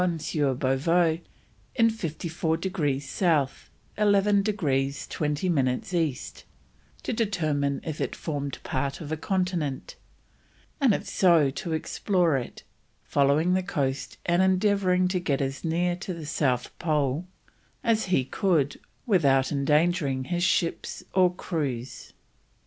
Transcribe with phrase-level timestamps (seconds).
[0.01, 1.21] Bouvet
[1.75, 3.69] in 54 degrees South,
[3.99, 6.43] 11 degrees 20 minutes East,
[7.03, 9.97] to determine if it formed part of a continent,
[10.79, 12.63] and if so to explore it,
[13.03, 17.27] following the coast and endeavouring to get as near to the South Pole
[17.83, 22.13] as he could without endangering his ships or crews.